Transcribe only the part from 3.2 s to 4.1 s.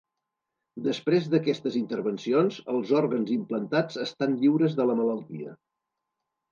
implantats